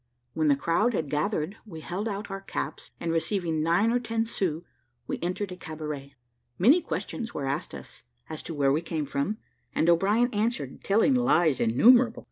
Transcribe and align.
When 0.33 0.47
the 0.47 0.55
crowd 0.55 0.95
had 0.95 1.11
gathered, 1.11 1.57
we 1.63 1.81
held 1.81 2.07
out 2.07 2.31
our 2.31 2.41
caps, 2.41 2.89
and 2.99 3.11
receiving 3.11 3.61
nine 3.61 3.91
or 3.91 3.99
ten 3.99 4.25
sous, 4.25 4.63
we 5.05 5.19
entered 5.21 5.51
a 5.51 5.55
cabaret. 5.55 6.15
Many 6.57 6.81
questions 6.81 7.35
were 7.35 7.45
asked 7.45 7.75
us, 7.75 8.01
as 8.27 8.41
to 8.41 8.55
where 8.55 8.71
we 8.71 8.81
came 8.81 9.05
from, 9.05 9.37
and 9.75 9.87
O'Brien 9.87 10.33
answered, 10.33 10.83
telling 10.83 11.13
lies 11.13 11.59
innumerable. 11.59 12.19